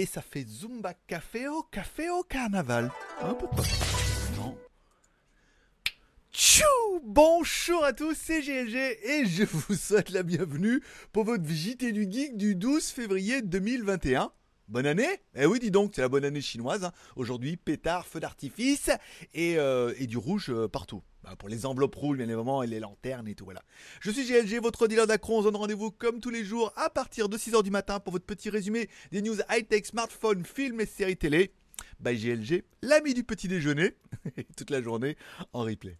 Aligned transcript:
et 0.00 0.06
ça 0.06 0.22
fait 0.22 0.46
Zumba 0.48 0.94
Café 1.06 1.46
au 1.48 1.62
café 1.62 2.08
au 2.08 2.22
carnaval. 2.22 2.90
Pas 3.20 3.36
Non. 4.34 4.56
Tchou 6.32 6.64
Bonjour 7.04 7.84
à 7.84 7.92
tous, 7.92 8.16
c'est 8.16 8.40
GLG 8.40 8.76
et 9.04 9.26
je 9.26 9.44
vous 9.44 9.74
souhaite 9.74 10.08
la 10.08 10.22
bienvenue 10.22 10.80
pour 11.12 11.24
votre 11.24 11.46
JT 11.46 11.92
du 11.92 12.10
Geek 12.10 12.38
du 12.38 12.54
12 12.54 12.86
février 12.88 13.42
2021. 13.42 14.32
Bonne 14.68 14.86
année 14.86 15.20
Eh 15.34 15.44
oui, 15.44 15.58
dis 15.58 15.70
donc, 15.70 15.92
c'est 15.94 16.00
la 16.00 16.08
bonne 16.08 16.24
année 16.24 16.40
chinoise. 16.40 16.84
hein. 16.84 16.92
Aujourd'hui, 17.16 17.58
pétard, 17.58 18.06
feu 18.06 18.20
d'artifice 18.20 18.88
et, 19.34 19.58
euh, 19.58 19.92
du 20.06 20.16
rouge 20.16 20.46
euh, 20.48 20.66
partout. 20.66 21.02
Bah, 21.22 21.36
pour 21.38 21.48
les 21.48 21.66
enveloppes 21.66 21.94
rouges, 21.94 22.16
bien 22.16 22.26
évidemment, 22.26 22.62
et 22.62 22.66
les 22.66 22.80
lanternes 22.80 23.28
et 23.28 23.34
tout, 23.34 23.44
voilà. 23.44 23.62
Je 24.00 24.10
suis 24.10 24.24
GLG, 24.24 24.60
votre 24.60 24.88
dealer 24.88 25.06
d'accro. 25.06 25.38
On 25.38 25.40
se 25.40 25.44
donne 25.44 25.56
rendez-vous 25.56 25.90
comme 25.90 26.20
tous 26.20 26.30
les 26.30 26.44
jours 26.44 26.72
à 26.76 26.88
partir 26.88 27.28
de 27.28 27.36
6h 27.36 27.62
du 27.62 27.70
matin 27.70 28.00
pour 28.00 28.12
votre 28.12 28.24
petit 28.24 28.48
résumé 28.48 28.88
des 29.12 29.20
news 29.20 29.36
high-tech, 29.50 29.86
smartphones, 29.86 30.44
films 30.44 30.80
et 30.80 30.86
séries 30.86 31.16
télé. 31.16 31.52
By 31.98 32.16
GLG, 32.16 32.64
l'ami 32.82 33.14
du 33.14 33.24
petit 33.24 33.48
déjeuner, 33.48 33.94
toute 34.56 34.70
la 34.70 34.82
journée 34.82 35.16
en 35.52 35.62
replay. 35.62 35.98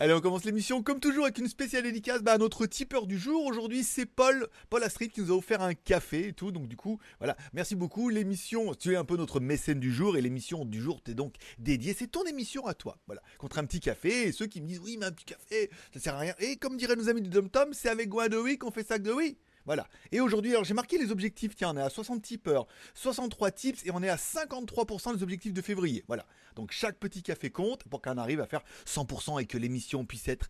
Allez, 0.00 0.12
on 0.12 0.20
commence 0.20 0.44
l'émission 0.44 0.82
comme 0.82 0.98
toujours 0.98 1.24
avec 1.24 1.38
une 1.38 1.46
spéciale 1.46 1.84
dédicace 1.84 2.22
bah, 2.22 2.32
à 2.32 2.38
notre 2.38 2.66
tipeur 2.66 3.06
du 3.06 3.18
jour. 3.18 3.44
Aujourd'hui, 3.44 3.84
c'est 3.84 4.06
Paul, 4.06 4.48
Paul 4.68 4.82
Astrid 4.82 5.12
qui 5.12 5.20
nous 5.20 5.30
a 5.30 5.36
offert 5.36 5.62
un 5.62 5.74
café 5.74 6.28
et 6.28 6.32
tout. 6.32 6.50
Donc 6.50 6.66
du 6.66 6.76
coup, 6.76 6.98
voilà, 7.18 7.36
merci 7.52 7.76
beaucoup. 7.76 8.08
L'émission, 8.08 8.74
tu 8.74 8.92
es 8.92 8.96
un 8.96 9.04
peu 9.04 9.16
notre 9.16 9.38
mécène 9.38 9.78
du 9.78 9.92
jour 9.92 10.16
et 10.16 10.20
l'émission 10.20 10.64
du 10.64 10.80
jour 10.80 11.00
t'est 11.02 11.14
donc 11.14 11.34
dédiée. 11.58 11.94
C'est 11.96 12.08
ton 12.08 12.24
émission 12.24 12.66
à 12.66 12.74
toi. 12.74 12.98
Voilà, 13.06 13.22
contre 13.38 13.58
un 13.58 13.64
petit 13.64 13.80
café. 13.80 14.28
Et 14.28 14.32
ceux 14.32 14.46
qui 14.46 14.60
me 14.60 14.66
disent 14.66 14.80
oui, 14.80 14.96
mais 14.98 15.06
un 15.06 15.12
petit 15.12 15.26
café, 15.26 15.70
ça 15.92 16.00
sert 16.00 16.14
à 16.16 16.18
rien. 16.18 16.34
Et 16.40 16.56
comme 16.56 16.76
diraient 16.76 16.96
nos 16.96 17.08
amis 17.08 17.22
du 17.22 17.30
Dom 17.30 17.48
Tom, 17.48 17.72
c'est 17.72 17.88
avec 17.88 18.08
Guadeloupe 18.08 18.58
qu'on 18.58 18.72
fait 18.72 18.86
ça 18.86 18.98
de 18.98 19.12
oui. 19.12 19.38
Voilà. 19.66 19.88
Et 20.12 20.20
aujourd'hui, 20.20 20.50
alors 20.52 20.64
j'ai 20.64 20.74
marqué 20.74 20.98
les 20.98 21.10
objectifs. 21.10 21.56
Tiens, 21.56 21.72
on 21.74 21.76
est 21.76 21.82
à 21.82 21.90
60 21.90 22.22
tipeurs, 22.22 22.66
63 22.94 23.50
tips 23.50 23.86
et 23.86 23.90
on 23.92 24.02
est 24.02 24.08
à 24.08 24.16
53% 24.16 25.16
des 25.16 25.22
objectifs 25.22 25.52
de 25.52 25.62
février. 25.62 26.04
Voilà. 26.06 26.26
Donc 26.54 26.72
chaque 26.72 26.98
petit 26.98 27.22
café 27.22 27.50
compte 27.50 27.84
pour 27.84 28.02
qu'on 28.02 28.18
arrive 28.18 28.40
à 28.40 28.46
faire 28.46 28.62
100% 28.86 29.40
et 29.40 29.46
que 29.46 29.58
l'émission 29.58 30.04
puisse 30.04 30.28
être 30.28 30.48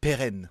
pérenne. 0.00 0.50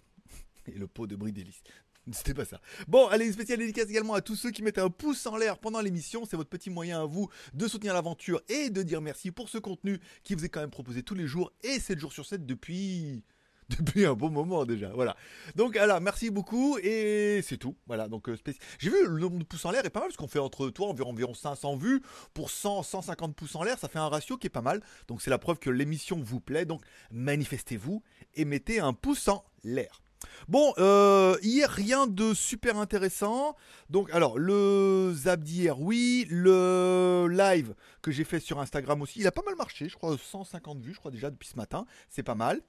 Et 0.67 0.77
le 0.77 0.88
pot 0.88 1.08
de 1.08 1.16
bris 1.16 1.31
délice. 1.31 1.63
C'était 2.11 2.33
pas 2.33 2.45
ça. 2.45 2.59
Bon, 2.88 3.08
allez, 3.08 3.25
une 3.25 3.33
spéciale 3.33 3.59
dédicace 3.59 3.89
également 3.89 4.14
à 4.14 4.21
tous 4.21 4.36
ceux 4.36 4.52
qui 4.52 4.64
mettent 4.64 4.77
un 4.77 4.89
pouce 4.89 5.25
en 5.25 5.38
l'air 5.38 5.58
pendant 5.58 5.81
l'émission. 5.81 6.25
C'est 6.25 6.38
votre 6.38 6.49
petit 6.49 6.69
moyen 6.69 7.02
à 7.02 7.05
vous 7.05 7.30
de 7.53 7.67
soutenir 7.67 7.93
l'aventure 7.93 8.41
et 8.49 8.69
de 8.69 8.83
dire 8.83 9.02
merci 9.02 9.31
pour 9.31 9.49
ce 9.49 9.58
contenu 9.58 9.99
qui 10.23 10.36
vous 10.36 10.45
est 10.45 10.49
quand 10.49 10.61
même 10.61 10.69
proposé 10.69 11.03
tous 11.03 11.16
les 11.16 11.27
jours 11.27 11.52
et 11.64 11.80
7 11.80 11.99
jours 11.99 12.14
sur 12.14 12.25
7 12.25 12.45
depuis 12.45 13.23
depuis 13.77 14.05
un 14.05 14.13
bon 14.13 14.29
moment 14.29 14.65
déjà. 14.65 14.89
Voilà. 14.89 15.15
Donc 15.55 15.75
voilà, 15.75 15.99
merci 15.99 16.29
beaucoup 16.29 16.77
et 16.81 17.41
c'est 17.43 17.57
tout. 17.57 17.75
Voilà. 17.87 18.07
Donc 18.07 18.29
euh, 18.29 18.37
j'ai 18.79 18.89
vu 18.89 19.07
le 19.07 19.19
nombre 19.19 19.37
de 19.37 19.43
pouces 19.43 19.65
en 19.65 19.71
l'air 19.71 19.85
est 19.85 19.89
pas 19.89 19.99
mal 19.99 20.09
parce 20.09 20.17
qu'on 20.17 20.27
fait 20.27 20.39
entre 20.39 20.69
toi 20.69 20.87
environ 20.87 21.11
environ 21.11 21.33
500 21.33 21.75
vues 21.77 22.01
pour 22.33 22.49
100 22.49 22.83
150 22.83 23.35
pouces 23.35 23.55
en 23.55 23.63
l'air, 23.63 23.77
ça 23.77 23.87
fait 23.87 23.99
un 23.99 24.09
ratio 24.09 24.37
qui 24.37 24.47
est 24.47 24.51
pas 24.51 24.61
mal. 24.61 24.81
Donc 25.07 25.21
c'est 25.21 25.29
la 25.29 25.37
preuve 25.37 25.59
que 25.59 25.69
l'émission 25.69 26.19
vous 26.21 26.39
plaît. 26.39 26.65
Donc 26.65 26.81
manifestez-vous 27.11 28.03
et 28.35 28.45
mettez 28.45 28.79
un 28.79 28.93
pouce 28.93 29.27
en 29.27 29.43
l'air. 29.63 30.01
Bon, 30.47 30.73
euh, 30.77 31.37
hier 31.41 31.69
rien 31.69 32.07
de 32.07 32.33
super 32.33 32.77
intéressant. 32.77 33.55
Donc 33.89 34.09
alors 34.11 34.37
le 34.37 35.13
zap 35.13 35.41
d'hier, 35.41 35.79
oui, 35.79 36.25
le 36.29 37.27
live 37.29 37.75
que 38.01 38.11
j'ai 38.11 38.23
fait 38.23 38.39
sur 38.39 38.59
Instagram 38.59 39.01
aussi, 39.01 39.19
il 39.19 39.27
a 39.27 39.31
pas 39.31 39.43
mal 39.45 39.55
marché, 39.55 39.89
je 39.89 39.95
crois 39.95 40.17
150 40.17 40.81
vues, 40.81 40.93
je 40.93 40.99
crois 40.99 41.11
déjà 41.11 41.29
depuis 41.29 41.47
ce 41.47 41.55
matin, 41.55 41.85
c'est 42.09 42.23
pas 42.23 42.35
mal. 42.35 42.61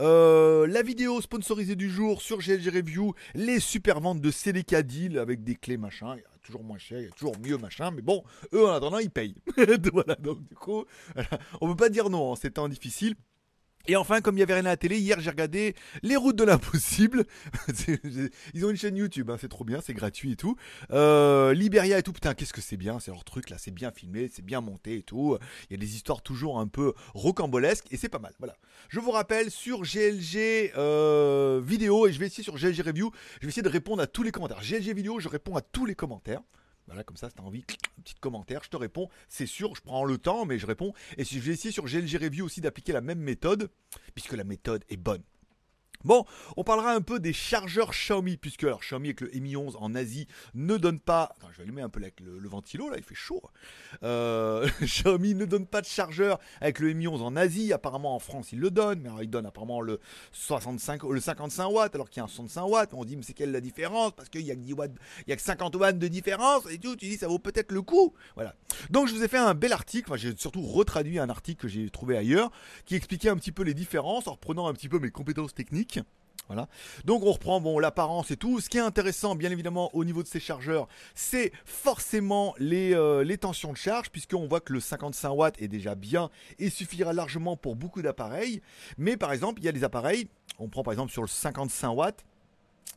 Euh, 0.00 0.66
la 0.66 0.82
vidéo 0.82 1.20
sponsorisée 1.20 1.76
du 1.76 1.90
jour 1.90 2.22
sur 2.22 2.38
GLG 2.38 2.68
Review, 2.68 3.14
les 3.34 3.60
super 3.60 4.00
ventes 4.00 4.20
de 4.20 4.30
CDK 4.30 4.76
Deal 4.82 5.18
avec 5.18 5.42
des 5.42 5.54
clés 5.56 5.76
machin. 5.76 6.16
Toujours 6.42 6.62
moins 6.62 6.78
cher, 6.78 7.00
il 7.00 7.04
y 7.06 7.08
a 7.08 7.12
toujours 7.12 7.38
mieux 7.38 7.56
machin, 7.56 7.90
mais 7.90 8.02
bon, 8.02 8.22
eux 8.52 8.66
en 8.66 8.72
attendant 8.72 8.98
ils 8.98 9.10
payent. 9.10 9.36
voilà, 9.92 10.14
donc 10.16 10.46
du 10.46 10.54
coup, 10.54 10.84
on 11.60 11.68
peut 11.68 11.76
pas 11.76 11.88
dire 11.88 12.10
non 12.10 12.32
en 12.32 12.36
ces 12.36 12.50
temps 12.50 12.68
difficiles. 12.68 13.16
Et 13.86 13.96
enfin, 13.96 14.22
comme 14.22 14.36
il 14.36 14.40
y 14.40 14.42
avait 14.42 14.54
rien 14.54 14.64
à 14.64 14.70
la 14.70 14.76
télé, 14.78 14.98
hier 14.98 15.20
j'ai 15.20 15.28
regardé 15.28 15.74
Les 16.02 16.16
Routes 16.16 16.36
de 16.36 16.44
l'Impossible. 16.44 17.26
Ils 18.54 18.64
ont 18.64 18.70
une 18.70 18.76
chaîne 18.76 18.96
YouTube, 18.96 19.30
hein, 19.30 19.36
c'est 19.38 19.48
trop 19.48 19.64
bien, 19.64 19.80
c'est 19.82 19.92
gratuit 19.92 20.32
et 20.32 20.36
tout. 20.36 20.56
Euh, 20.90 21.52
Liberia 21.52 21.98
et 21.98 22.02
tout, 22.02 22.12
putain, 22.12 22.32
qu'est-ce 22.32 22.54
que 22.54 22.62
c'est 22.62 22.78
bien, 22.78 22.98
c'est 22.98 23.10
leur 23.10 23.24
truc 23.24 23.50
là, 23.50 23.56
c'est 23.58 23.70
bien 23.70 23.90
filmé, 23.90 24.30
c'est 24.32 24.44
bien 24.44 24.62
monté 24.62 24.96
et 24.96 25.02
tout. 25.02 25.36
Il 25.68 25.74
y 25.74 25.76
a 25.76 25.78
des 25.78 25.96
histoires 25.96 26.22
toujours 26.22 26.58
un 26.58 26.66
peu 26.66 26.94
rocambolesques 27.12 27.86
et 27.90 27.98
c'est 27.98 28.08
pas 28.08 28.18
mal. 28.18 28.32
Voilà. 28.38 28.56
Je 28.88 29.00
vous 29.00 29.10
rappelle 29.10 29.50
sur 29.50 29.82
GLG 29.82 30.72
euh, 30.78 31.60
vidéo 31.62 32.06
et 32.06 32.12
je 32.12 32.18
vais 32.18 32.26
essayer 32.26 32.42
sur 32.42 32.56
GLG 32.56 32.80
review, 32.80 33.10
je 33.40 33.46
vais 33.46 33.50
essayer 33.50 33.62
de 33.62 33.68
répondre 33.68 34.02
à 34.02 34.06
tous 34.06 34.22
les 34.22 34.30
commentaires. 34.30 34.60
GLG 34.62 34.94
vidéo, 34.94 35.20
je 35.20 35.28
réponds 35.28 35.56
à 35.56 35.60
tous 35.60 35.84
les 35.84 35.94
commentaires. 35.94 36.40
Voilà, 36.86 37.02
comme 37.02 37.16
ça, 37.16 37.30
si 37.30 37.36
t'as 37.36 37.42
envie, 37.42 37.62
clic, 37.62 37.80
un 37.98 38.02
petit 38.02 38.14
commentaire, 38.14 38.62
je 38.62 38.68
te 38.68 38.76
réponds. 38.76 39.08
C'est 39.28 39.46
sûr, 39.46 39.74
je 39.74 39.80
prends 39.80 40.04
le 40.04 40.18
temps, 40.18 40.44
mais 40.44 40.58
je 40.58 40.66
réponds. 40.66 40.92
Et 41.16 41.24
si 41.24 41.36
je 41.36 41.40
vais 41.40 41.52
essayer 41.52 41.72
sur 41.72 41.86
GLG 41.86 42.18
Review 42.18 42.44
aussi 42.44 42.60
d'appliquer 42.60 42.92
la 42.92 43.00
même 43.00 43.20
méthode, 43.20 43.70
puisque 44.14 44.34
la 44.34 44.44
méthode 44.44 44.84
est 44.88 44.96
bonne. 44.96 45.22
Bon, 46.04 46.24
on 46.56 46.64
parlera 46.64 46.92
un 46.92 47.00
peu 47.00 47.18
des 47.18 47.32
chargeurs 47.32 47.92
Xiaomi, 47.92 48.36
puisque 48.36 48.64
alors 48.64 48.80
Xiaomi 48.80 49.08
avec 49.08 49.22
le 49.22 49.30
Mi 49.40 49.56
11 49.56 49.76
en 49.80 49.94
Asie 49.94 50.26
ne 50.54 50.76
donne 50.76 51.00
pas. 51.00 51.34
Attends, 51.36 51.48
je 51.52 51.58
vais 51.58 51.62
allumer 51.62 51.82
un 51.82 51.88
peu 51.88 52.00
le, 52.00 52.38
le 52.38 52.48
ventilo 52.48 52.90
là, 52.90 52.96
il 52.98 53.02
fait 53.02 53.14
chaud. 53.14 53.42
Euh, 54.02 54.68
Xiaomi 54.82 55.34
ne 55.34 55.46
donne 55.46 55.66
pas 55.66 55.80
de 55.80 55.86
chargeur 55.86 56.38
avec 56.60 56.78
le 56.78 56.92
Mi 56.92 57.08
11 57.08 57.22
en 57.22 57.36
Asie. 57.36 57.72
Apparemment 57.72 58.14
en 58.14 58.18
France 58.18 58.52
il 58.52 58.60
le 58.60 58.70
donne, 58.70 59.00
mais 59.00 59.08
alors, 59.08 59.22
il 59.22 59.30
donne 59.30 59.46
apparemment 59.46 59.80
le 59.80 60.00
65, 60.32 61.04
le 61.04 61.20
55 61.20 61.68
watts, 61.68 61.94
alors 61.94 62.10
qu'il 62.10 62.18
y 62.18 62.20
a 62.20 62.24
un 62.24 62.28
65 62.28 62.64
watts. 62.66 62.90
On 62.92 63.04
dit 63.04 63.16
mais 63.16 63.22
c'est 63.22 63.32
quelle 63.32 63.52
la 63.52 63.60
différence? 63.60 64.12
Parce 64.14 64.28
qu'il 64.28 64.42
y 64.42 64.50
a 64.50 64.54
que 64.54 64.60
10 64.60 64.72
watts, 64.74 64.92
il 65.26 65.30
y 65.30 65.32
a 65.32 65.36
que 65.36 65.42
50 65.42 65.74
watts 65.76 65.98
de 65.98 66.08
différence 66.08 66.64
et 66.70 66.78
tout. 66.78 66.96
Tu 66.96 67.06
dis 67.06 67.16
ça 67.16 67.28
vaut 67.28 67.38
peut-être 67.38 67.72
le 67.72 67.82
coup. 67.82 68.12
Voilà. 68.34 68.54
Donc 68.90 69.08
je 69.08 69.14
vous 69.14 69.22
ai 69.22 69.28
fait 69.28 69.38
un 69.38 69.54
bel 69.54 69.72
article. 69.72 70.10
Enfin, 70.10 70.18
j'ai 70.18 70.36
surtout 70.36 70.62
retraduit 70.62 71.18
un 71.18 71.30
article 71.30 71.62
que 71.62 71.68
j'ai 71.68 71.88
trouvé 71.90 72.16
ailleurs 72.16 72.50
qui 72.84 72.94
expliquait 72.94 73.28
un 73.28 73.36
petit 73.36 73.52
peu 73.52 73.62
les 73.62 73.74
différences 73.74 74.26
en 74.26 74.32
reprenant 74.32 74.66
un 74.68 74.74
petit 74.74 74.88
peu 74.88 74.98
mes 74.98 75.10
compétences 75.10 75.54
techniques. 75.54 75.93
Voilà. 76.48 76.68
Donc 77.04 77.22
on 77.22 77.32
reprend 77.32 77.60
bon 77.60 77.78
l'apparence 77.78 78.30
et 78.30 78.36
tout. 78.36 78.60
Ce 78.60 78.68
qui 78.68 78.76
est 78.76 78.82
intéressant, 78.82 79.34
bien 79.34 79.50
évidemment, 79.50 79.90
au 79.94 80.04
niveau 80.04 80.22
de 80.22 80.28
ces 80.28 80.40
chargeurs, 80.40 80.88
c'est 81.14 81.52
forcément 81.64 82.54
les, 82.58 82.94
euh, 82.94 83.24
les 83.24 83.38
tensions 83.38 83.72
de 83.72 83.78
charge, 83.78 84.10
puisqu'on 84.10 84.46
voit 84.46 84.60
que 84.60 84.72
le 84.72 84.80
55 84.80 85.30
watts 85.30 85.62
est 85.62 85.68
déjà 85.68 85.94
bien 85.94 86.30
et 86.58 86.68
suffira 86.68 87.12
largement 87.12 87.56
pour 87.56 87.76
beaucoup 87.76 88.02
d'appareils. 88.02 88.60
Mais 88.98 89.16
par 89.16 89.32
exemple, 89.32 89.60
il 89.60 89.64
y 89.64 89.68
a 89.68 89.72
des 89.72 89.84
appareils, 89.84 90.28
on 90.58 90.68
prend 90.68 90.82
par 90.82 90.92
exemple 90.92 91.12
sur 91.12 91.22
le 91.22 91.28
55 91.28 91.90
watts, 91.90 92.24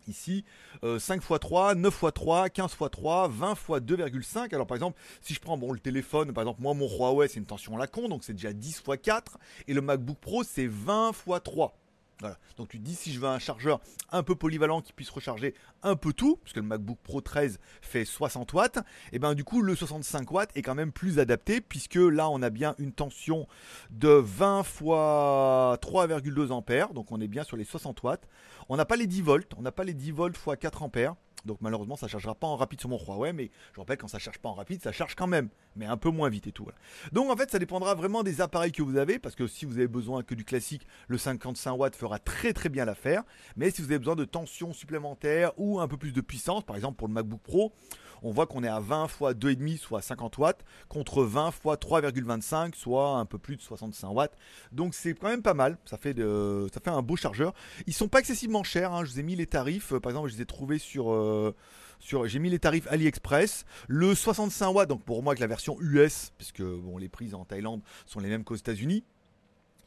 ici, 0.09 0.43
euh, 0.83 0.99
5 0.99 1.21
x 1.23 1.39
3, 1.39 1.75
9 1.75 1.99
x 2.03 2.13
3, 2.13 2.49
15 2.49 2.71
x 2.71 2.91
3, 2.91 3.27
20 3.29 3.51
x 3.53 3.69
2,5. 3.81 4.53
Alors 4.53 4.67
par 4.67 4.75
exemple, 4.75 4.99
si 5.21 5.33
je 5.33 5.39
prends 5.39 5.57
bon, 5.57 5.71
le 5.71 5.79
téléphone, 5.79 6.33
par 6.33 6.41
exemple, 6.43 6.61
moi 6.61 6.73
mon 6.73 6.89
Huawei 6.89 7.29
c'est 7.29 7.39
une 7.39 7.45
tension 7.45 7.77
à 7.77 7.79
la 7.79 7.87
con, 7.87 8.09
donc 8.09 8.25
c'est 8.25 8.33
déjà 8.33 8.51
10 8.51 8.69
x 8.69 8.83
4, 9.01 9.37
et 9.67 9.73
le 9.73 9.79
MacBook 9.79 10.17
Pro 10.17 10.43
c'est 10.43 10.67
20 10.67 11.11
x 11.11 11.43
3. 11.43 11.77
Voilà. 12.19 12.37
Donc 12.55 12.69
tu 12.69 12.79
te 12.79 12.83
dis 12.83 12.95
si 12.95 13.13
je 13.13 13.19
veux 13.19 13.27
un 13.27 13.37
chargeur 13.37 13.79
un 14.11 14.23
peu 14.23 14.35
polyvalent 14.35 14.81
qui 14.81 14.91
puisse 14.91 15.09
recharger 15.09 15.53
un 15.83 15.95
peu 15.95 16.13
tout, 16.13 16.37
parce 16.37 16.53
que 16.53 16.59
le 16.59 16.65
MacBook 16.65 16.97
Pro 17.03 17.21
13 17.21 17.59
fait 17.81 18.05
60 18.05 18.53
watts, 18.53 18.79
et 19.11 19.19
ben 19.19 19.35
du 19.35 19.43
coup 19.43 19.61
le 19.61 19.75
65 19.75 20.31
watts 20.31 20.49
est 20.55 20.63
quand 20.63 20.73
même 20.73 20.91
plus 20.91 21.19
adapté 21.19 21.61
puisque 21.61 21.95
là 21.95 22.29
on 22.29 22.41
a 22.41 22.49
bien 22.49 22.73
une 22.79 22.91
tension 22.91 23.47
de 23.91 24.09
20 24.09 24.63
fois 24.63 25.77
3,2 25.81 26.51
ampères, 26.51 26.93
donc 26.93 27.11
on 27.11 27.21
est 27.21 27.27
bien 27.27 27.43
sur 27.43 27.55
les 27.55 27.65
60 27.65 28.01
watts. 28.03 28.27
On 28.69 28.77
n'a 28.77 28.85
pas 28.85 28.95
les 28.95 29.07
10 29.07 29.21
volts, 29.21 29.53
on 29.57 29.61
n'a 29.61 29.71
pas 29.71 29.83
les 29.83 29.93
10 29.93 30.11
volts 30.11 30.35
x 30.35 30.57
4 30.59 30.83
ampères. 30.83 31.15
Donc 31.45 31.59
malheureusement 31.61 31.95
ça 31.95 32.07
chargera 32.07 32.35
pas 32.35 32.47
en 32.47 32.55
rapide 32.55 32.79
sur 32.79 32.89
mon 32.89 32.97
Huawei, 32.97 33.33
mais 33.33 33.51
je 33.73 33.79
rappelle 33.79 33.97
quand 33.97 34.07
ça 34.07 34.19
charge 34.19 34.39
pas 34.39 34.49
en 34.49 34.53
rapide, 34.53 34.81
ça 34.81 34.91
charge 34.91 35.15
quand 35.15 35.27
même, 35.27 35.49
mais 35.75 35.85
un 35.85 35.97
peu 35.97 36.09
moins 36.09 36.29
vite 36.29 36.47
et 36.47 36.51
tout. 36.51 36.67
Donc 37.11 37.29
en 37.29 37.37
fait 37.37 37.51
ça 37.51 37.59
dépendra 37.59 37.95
vraiment 37.95 38.23
des 38.23 38.41
appareils 38.41 38.71
que 38.71 38.81
vous 38.81 38.97
avez, 38.97 39.19
parce 39.19 39.35
que 39.35 39.47
si 39.47 39.65
vous 39.65 39.77
avez 39.77 39.87
besoin 39.87 40.23
que 40.23 40.35
du 40.35 40.43
classique, 40.43 40.87
le 41.07 41.17
55 41.17 41.73
watts 41.73 41.95
fera 41.95 42.19
très 42.19 42.53
très 42.53 42.69
bien 42.69 42.85
l'affaire. 42.85 43.23
Mais 43.55 43.71
si 43.71 43.81
vous 43.81 43.89
avez 43.89 43.99
besoin 43.99 44.15
de 44.15 44.25
tension 44.25 44.73
supplémentaire 44.73 45.51
ou 45.57 45.79
un 45.79 45.87
peu 45.87 45.97
plus 45.97 46.11
de 46.11 46.21
puissance, 46.21 46.63
par 46.63 46.75
exemple 46.75 46.97
pour 46.97 47.07
le 47.07 47.13
MacBook 47.13 47.41
Pro, 47.41 47.73
on 48.23 48.31
voit 48.31 48.47
qu'on 48.47 48.63
est 48.63 48.67
à 48.67 48.79
20 48.79 49.05
x 49.05 49.19
2,5 49.19 49.77
soit 49.77 50.01
50 50.01 50.37
watts 50.37 50.63
contre 50.89 51.23
20 51.23 51.49
x 51.49 51.59
3,25 51.63 52.75
soit 52.75 53.17
un 53.17 53.25
peu 53.25 53.37
plus 53.37 53.57
de 53.57 53.61
65 53.61 54.09
watts. 54.09 54.37
Donc 54.71 54.93
c'est 54.93 55.13
quand 55.13 55.29
même 55.29 55.41
pas 55.41 55.53
mal, 55.53 55.77
ça 55.85 55.97
fait, 55.97 56.15
ça 56.15 56.79
fait 56.79 56.89
un 56.89 57.01
beau 57.01 57.15
chargeur. 57.15 57.53
Ils 57.85 57.93
sont 57.93 58.07
pas 58.07 58.19
excessivement 58.19 58.63
chers, 58.63 58.93
hein. 58.93 59.05
je 59.05 59.11
vous 59.11 59.19
ai 59.19 59.23
mis 59.23 59.35
les 59.35 59.47
tarifs, 59.47 59.93
euh, 59.93 59.99
par 59.99 60.11
exemple 60.11 60.29
je 60.29 60.35
les 60.35 60.41
ai 60.41 60.45
trouvés 60.45 60.79
sur... 60.79 61.11
euh, 61.11 61.55
j'ai 61.99 62.39
mis 62.39 62.49
les 62.49 62.59
tarifs 62.59 62.87
AliExpress, 62.91 63.65
le 63.87 64.13
65 64.13 64.69
watts, 64.69 64.89
donc 64.89 65.03
pour 65.03 65.23
moi 65.23 65.31
avec 65.31 65.39
la 65.39 65.47
version 65.47 65.77
US, 65.81 66.31
puisque 66.37 66.61
bon, 66.61 66.97
les 66.97 67.09
prix 67.09 67.33
en 67.33 67.43
Thaïlande 67.43 67.81
sont 68.05 68.19
les 68.19 68.29
mêmes 68.29 68.43
qu'aux 68.43 68.55
États-Unis. 68.55 69.03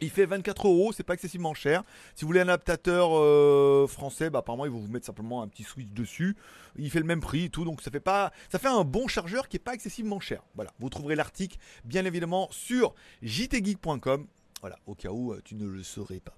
Il 0.00 0.11
fait 0.11 0.25
24 0.25 0.67
euros, 0.67 0.93
c'est 0.93 1.02
pas 1.02 1.14
excessivement 1.14 1.55
cher. 1.55 1.82
Si 2.14 2.23
vous 2.23 2.29
voulez 2.29 2.41
un 2.41 2.49
adaptateur 2.49 3.11
euh, 3.12 3.87
français, 3.87 4.31
bah, 4.31 4.38
apparemment 4.38 4.64
ils 4.64 4.70
vont 4.70 4.81
vous 4.81 4.91
mettre 4.91 5.06
simplement 5.06 5.43
un 5.43 5.49
petit 5.49 5.62
switch 5.62 5.91
dessus. 5.93 6.37
Il 6.76 6.91
fait 6.91 7.00
le 7.00 7.05
même 7.05 7.20
prix 7.20 7.44
et 7.44 7.50
tout, 7.50 7.64
donc 7.64 7.82
ça 7.82 7.91
fait 7.91 8.00
pas, 8.00 8.32
ça 8.50 8.58
fait 8.58 8.69
un 8.69 8.85
bon 8.85 9.08
chargeur 9.08 9.49
qui 9.49 9.56
est 9.56 9.61
pas 9.61 9.75
excessivement 9.75 10.20
cher. 10.20 10.43
Voilà, 10.55 10.73
vous 10.79 10.88
trouverez 10.88 11.17
l'article 11.17 11.58
bien 11.85 12.05
évidemment 12.05 12.49
sur 12.50 12.94
jtgeek.com. 13.23 14.26
Voilà, 14.61 14.79
au 14.87 14.94
cas 14.94 15.11
où 15.11 15.32
euh, 15.32 15.41
tu 15.44 15.55
ne 15.55 15.67
le 15.67 15.82
saurais 15.82 16.20
pas. 16.20 16.35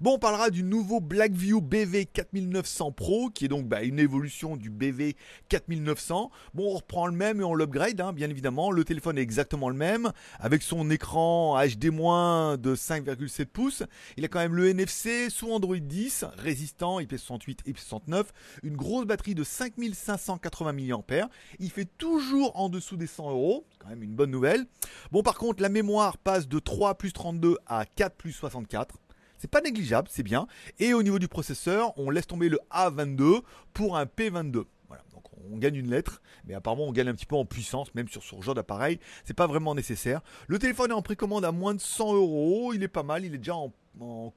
Bon, 0.00 0.14
on 0.14 0.18
parlera 0.18 0.50
du 0.50 0.62
nouveau 0.62 1.00
Blackview 1.00 1.60
BV 1.60 2.06
4900 2.06 2.92
Pro, 2.92 3.30
qui 3.30 3.46
est 3.46 3.48
donc 3.48 3.66
bah, 3.66 3.82
une 3.82 3.98
évolution 3.98 4.56
du 4.56 4.70
BV 4.70 5.16
4900. 5.48 6.30
Bon, 6.54 6.72
on 6.72 6.76
reprend 6.76 7.06
le 7.06 7.14
même 7.14 7.40
et 7.40 7.44
on 7.44 7.54
l'upgrade, 7.54 8.00
hein, 8.00 8.12
bien 8.12 8.28
évidemment. 8.28 8.70
Le 8.70 8.84
téléphone 8.84 9.16
est 9.18 9.22
exactement 9.22 9.68
le 9.68 9.76
même, 9.76 10.12
avec 10.38 10.62
son 10.62 10.90
écran 10.90 11.56
HD- 11.58 11.84
de 11.84 12.74
5,7 12.74 13.46
pouces. 13.46 13.82
Il 14.16 14.24
a 14.24 14.28
quand 14.28 14.38
même 14.38 14.54
le 14.54 14.68
NFC 14.68 15.28
sous 15.30 15.50
Android 15.50 15.76
10, 15.76 16.24
résistant 16.36 17.00
IP68 17.00 17.58
et 17.66 17.72
IP69, 17.72 18.24
une 18.62 18.76
grosse 18.76 19.06
batterie 19.06 19.34
de 19.34 19.44
5580 19.44 20.72
mAh. 20.72 21.28
Il 21.58 21.70
fait 21.70 21.88
toujours 21.98 22.58
en 22.58 22.68
dessous 22.68 22.96
des 22.96 23.06
100 23.06 23.30
euros, 23.30 23.66
quand 23.78 23.88
même 23.88 24.02
une 24.02 24.14
bonne 24.14 24.30
nouvelle. 24.30 24.66
Bon, 25.12 25.22
par 25.22 25.36
contre, 25.36 25.62
la 25.62 25.68
mémoire 25.68 26.18
passe 26.18 26.48
de 26.48 26.58
3 26.58 26.94
plus 26.94 27.12
32 27.12 27.56
à 27.66 27.84
4 27.86 28.16
plus 28.16 28.32
64. 28.32 28.96
C'est 29.38 29.50
pas 29.50 29.60
négligeable, 29.60 30.08
c'est 30.10 30.22
bien. 30.22 30.46
Et 30.78 30.94
au 30.94 31.02
niveau 31.02 31.18
du 31.18 31.28
processeur, 31.28 31.96
on 31.98 32.10
laisse 32.10 32.26
tomber 32.26 32.48
le 32.48 32.58
A22 32.70 33.42
pour 33.72 33.96
un 33.96 34.04
P22. 34.04 34.64
Voilà, 34.88 35.02
donc 35.12 35.24
on 35.50 35.56
gagne 35.56 35.76
une 35.76 35.90
lettre, 35.90 36.20
mais 36.46 36.54
apparemment 36.54 36.84
on 36.84 36.92
gagne 36.92 37.08
un 37.08 37.14
petit 37.14 37.26
peu 37.26 37.36
en 37.36 37.44
puissance, 37.44 37.94
même 37.94 38.08
sur 38.08 38.22
ce 38.22 38.40
genre 38.40 38.54
d'appareil. 38.54 38.98
C'est 39.24 39.34
pas 39.34 39.46
vraiment 39.46 39.74
nécessaire. 39.74 40.20
Le 40.46 40.58
téléphone 40.58 40.90
est 40.90 40.94
en 40.94 41.02
précommande 41.02 41.44
à 41.44 41.52
moins 41.52 41.74
de 41.74 41.80
100 41.80 42.14
euros. 42.14 42.72
Il 42.74 42.82
est 42.82 42.88
pas 42.88 43.02
mal, 43.02 43.24
il 43.24 43.34
est 43.34 43.38
déjà 43.38 43.56
en, 43.56 43.72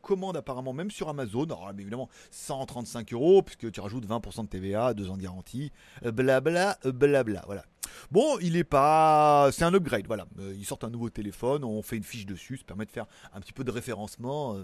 commande 0.03 0.38
apparemment 0.38 0.73
même 0.73 0.91
sur 0.91 1.09
Amazon. 1.09 1.45
Alors 1.45 1.71
évidemment 1.77 2.09
135 2.29 3.11
euros 3.13 3.41
puisque 3.41 3.71
tu 3.71 3.79
rajoutes 3.79 4.05
20% 4.07 4.43
de 4.43 4.47
TVA, 4.47 4.93
2 4.93 5.09
ans 5.09 5.17
de 5.17 5.23
garantie, 5.23 5.71
blabla, 6.03 6.77
blabla. 6.83 7.43
Voilà. 7.45 7.63
Bon, 8.11 8.38
il 8.39 8.55
est 8.55 8.63
pas. 8.63 9.50
C'est 9.51 9.63
un 9.63 9.73
upgrade, 9.73 10.05
voilà. 10.07 10.27
Euh, 10.39 10.53
ils 10.55 10.65
sortent 10.65 10.83
un 10.83 10.89
nouveau 10.89 11.09
téléphone, 11.09 11.63
on 11.63 11.81
fait 11.81 11.97
une 11.97 12.03
fiche 12.03 12.25
dessus, 12.25 12.57
ça 12.57 12.63
permet 12.65 12.85
de 12.85 12.91
faire 12.91 13.07
un 13.33 13.39
petit 13.39 13.53
peu 13.53 13.63
de 13.63 13.71
référencement. 13.71 14.55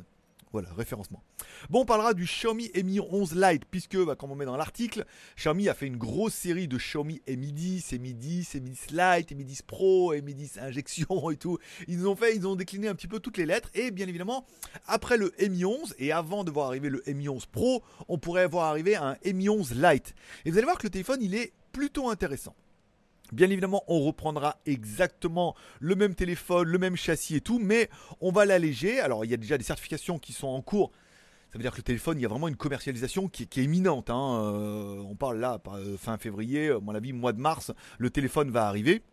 Voilà, 0.53 0.71
référencement. 0.71 1.23
Bon, 1.71 1.81
on 1.81 1.85
parlera 1.85 2.13
du 2.13 2.25
Xiaomi 2.25 2.69
Mi 2.83 2.99
11 2.99 3.33
Lite, 3.35 3.65
puisque, 3.65 3.97
bah, 3.97 4.15
comme 4.15 4.31
on 4.31 4.35
met 4.35 4.45
dans 4.45 4.55
l'article, 4.55 5.03
Xiaomi 5.35 5.67
a 5.67 5.73
fait 5.73 5.87
une 5.87 5.97
grosse 5.97 6.35
série 6.35 6.67
de 6.67 6.77
Xiaomi 6.77 7.23
Mi 7.27 7.51
10, 7.51 7.93
Mi 7.93 8.13
10, 8.13 8.53
Mi 8.61 8.69
10 8.69 8.91
Lite, 8.91 9.31
Mi 9.35 9.45
10 9.45 9.63
Pro, 9.63 10.13
Mi 10.13 10.35
10 10.35 10.59
Injection 10.59 11.29
et 11.31 11.37
tout. 11.37 11.57
Ils 11.87 12.07
ont 12.07 12.15
fait, 12.15 12.35
ils 12.35 12.45
ont 12.47 12.55
décliné 12.55 12.87
un 12.87 12.93
petit 12.93 13.07
peu 13.07 13.19
toutes 13.19 13.37
les 13.37 13.47
lettres, 13.47 13.71
et 13.73 13.89
bien 13.89 14.07
évidemment, 14.07 14.45
après 14.85 15.17
le 15.17 15.33
Mi 15.49 15.65
11, 15.65 15.95
et 15.97 16.11
avant 16.11 16.43
de 16.43 16.51
voir 16.51 16.67
arriver 16.67 16.89
le 16.89 17.01
Mi 17.07 17.27
11 17.27 17.47
Pro, 17.47 17.81
on 18.07 18.19
pourrait 18.19 18.47
voir 18.47 18.65
arriver 18.69 18.95
un 18.95 19.17
Mi 19.25 19.49
11 19.49 19.73
Lite. 19.73 20.13
Et 20.45 20.51
vous 20.51 20.57
allez 20.57 20.65
voir 20.65 20.77
que 20.77 20.85
le 20.85 20.91
téléphone, 20.91 21.23
il 21.23 21.33
est 21.33 21.51
plutôt 21.71 22.09
intéressant. 22.09 22.55
Bien 23.31 23.49
évidemment, 23.49 23.83
on 23.87 24.01
reprendra 24.01 24.57
exactement 24.65 25.55
le 25.79 25.95
même 25.95 26.13
téléphone, 26.13 26.67
le 26.67 26.77
même 26.77 26.95
châssis 26.95 27.37
et 27.37 27.41
tout, 27.41 27.57
mais 27.57 27.89
on 28.21 28.31
va 28.31 28.45
l'alléger. 28.45 28.99
Alors, 28.99 29.25
il 29.25 29.31
y 29.31 29.33
a 29.33 29.37
déjà 29.37 29.57
des 29.57 29.63
certifications 29.63 30.19
qui 30.19 30.33
sont 30.33 30.47
en 30.47 30.61
cours. 30.61 30.91
Ça 31.51 31.57
veut 31.57 31.61
dire 31.61 31.71
que 31.71 31.77
le 31.77 31.83
téléphone, 31.83 32.19
il 32.19 32.23
y 32.23 32.25
a 32.25 32.29
vraiment 32.29 32.47
une 32.47 32.55
commercialisation 32.55 33.27
qui, 33.29 33.43
est 33.43 33.63
imminente. 33.63 34.09
Hein. 34.09 34.41
Euh, 34.43 34.97
on 35.07 35.15
parle 35.15 35.39
là, 35.39 35.61
euh, 35.67 35.97
fin 35.97 36.17
février, 36.17 36.69
à 36.69 36.79
mon 36.79 36.93
avis, 36.95 37.13
mois 37.13 37.31
de 37.31 37.39
mars, 37.39 37.71
le 37.99 38.09
téléphone 38.09 38.49
va 38.49 38.67
arriver. 38.67 39.03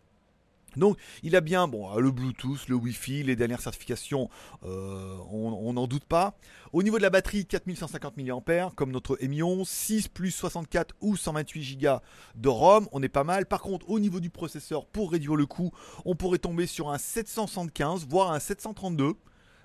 Donc 0.77 0.97
il 1.23 1.37
a 1.37 1.41
bien 1.41 1.69
bon, 1.69 1.97
le 1.97 2.11
Bluetooth, 2.11 2.69
le 2.69 2.75
Wi-Fi, 2.75 3.23
les 3.23 3.37
dernières 3.37 3.61
certifications, 3.61 4.29
euh, 4.65 5.17
on 5.31 5.73
n'en 5.73 5.87
doute 5.87 6.05
pas. 6.05 6.37
Au 6.73 6.83
niveau 6.83 6.99
de 6.99 7.03
la 7.03 7.11
batterie, 7.11 7.47
4150 7.47 8.17
mAh, 8.17 8.71
comme 8.77 8.93
notre 8.93 9.19
Mi 9.23 9.43
11, 9.43 9.69
6 9.69 10.09
plus 10.09 10.31
64 10.31 10.95
ou 11.01 11.17
128 11.17 11.81
Go 11.81 11.99
de 12.37 12.49
ROM, 12.49 12.89
on 12.93 13.03
est 13.03 13.09
pas 13.09 13.25
mal. 13.25 13.47
Par 13.47 13.61
contre, 13.61 13.89
au 13.91 13.99
niveau 13.99 14.21
du 14.21 14.31
processeur, 14.31 14.87
pour 14.87 15.11
réduire 15.13 15.37
le 15.37 15.47
coût, 15.47 15.73
on 16.05 16.15
pourrait 16.15 16.39
tomber 16.39 16.67
sur 16.67 16.91
un 16.91 16.99
775, 16.99 18.07
voire 18.07 18.33
un 18.33 18.39
732 18.39 19.15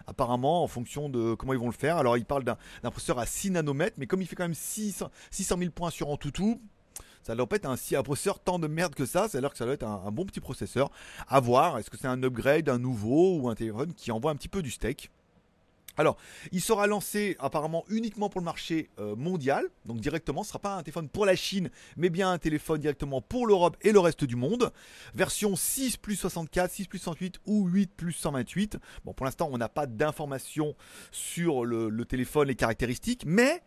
apparemment 0.08 0.64
en 0.64 0.68
fonction 0.68 1.10
de 1.10 1.34
comment 1.34 1.54
ils 1.54 1.60
vont 1.60 1.66
le 1.68 1.74
faire. 1.74 1.98
Alors 1.98 2.18
ils 2.18 2.26
parlent 2.26 2.44
d'un 2.44 2.58
processeur 2.84 3.20
à 3.20 3.26
6 3.26 3.52
nanomètres, 3.52 3.96
mais 3.98 4.08
comme 4.08 4.22
il 4.22 4.28
fait 4.28 4.36
quand 4.36 4.44
même 4.44 4.54
600, 4.54 5.10
600 5.32 5.58
000 5.58 5.72
points 5.72 5.90
sur 5.90 6.10
en 6.10 6.18
tout 6.18 6.32
tout, 6.32 6.62
ça 7.26 7.36
doit 7.36 7.48
être 7.52 7.66
un, 7.66 7.74
un 7.74 8.04
processeur 8.04 8.40
tant 8.40 8.60
de 8.60 8.68
merde 8.68 8.94
que 8.94 9.06
ça, 9.06 9.28
c'est 9.28 9.40
alors 9.40 9.52
que 9.52 9.58
ça 9.58 9.66
doit 9.66 9.74
être 9.74 9.84
un, 9.84 10.12
bon 10.12 10.26
petit 10.26 10.40
processeur. 10.40 10.92
À 11.28 11.40
voir, 11.40 11.80
est-ce 11.80 11.90
que 11.90 11.98
c'est 11.98 12.08
un 12.08 12.22
upgrade, 12.22 12.70
un 12.70 12.78
nouveau 12.78 13.40
ou 13.40 13.50
un 13.50 13.56
téléphone 13.56 13.94
qui 13.96 14.12
envoie 14.12 14.32
un 14.32 14.36
petit 14.36 14.48
peu 14.48 14.62
du 14.62 14.72
steak 14.72 15.10
alors, 15.98 16.18
il 16.52 16.60
sera 16.60 16.88
lancé 16.88 17.38
apparemment 17.40 17.86
uniquement 17.88 18.28
pour 18.28 18.42
le 18.42 18.46
marché 18.46 18.90
euh, 19.00 19.16
mondial, 19.16 19.66
donc 19.86 20.02
directement, 20.02 20.44
ce 20.44 20.50
ne 20.50 20.50
sera 20.50 20.60
pas 20.60 20.76
un 20.76 20.84
téléphone 20.84 21.08
pour 21.08 21.26
la 21.26 21.38
Chine, 21.38 21.70
mais 21.96 22.10
bien 22.10 22.32
un 22.32 22.38
téléphone 22.38 22.82
directement 22.82 23.22
pour 23.22 23.48
l'Europe 23.48 23.78
et 23.80 23.94
le 23.94 24.00
reste 24.00 24.26
du 24.26 24.36
monde. 24.36 24.74
Version 25.14 25.56
6 25.56 25.96
plus 25.96 26.18
64, 26.18 26.70
6 26.70 26.88
plus 26.88 27.00
128 27.00 27.40
ou 27.46 27.68
8 27.68 27.92
plus 27.96 28.12
128. 28.12 28.78
Bon, 29.06 29.14
pour 29.14 29.26
l'instant, 29.26 29.48
on 29.54 29.58
n'a 29.58 29.70
pas 29.70 29.86
d'informations 29.86 30.76
sur 31.12 31.64
le, 31.64 31.88
le 31.88 32.04
téléphone, 32.04 32.50
les 32.50 32.56
caractéristiques, 32.56 33.24
mais 33.26 33.64